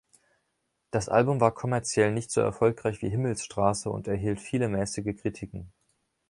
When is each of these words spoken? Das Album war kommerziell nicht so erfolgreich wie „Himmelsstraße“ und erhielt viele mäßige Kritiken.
Das 0.89 1.09
Album 1.09 1.39
war 1.41 1.53
kommerziell 1.53 2.11
nicht 2.11 2.31
so 2.31 2.41
erfolgreich 2.41 3.03
wie 3.03 3.09
„Himmelsstraße“ 3.09 3.87
und 3.91 4.07
erhielt 4.07 4.39
viele 4.41 4.67
mäßige 4.67 5.15
Kritiken. 5.15 5.71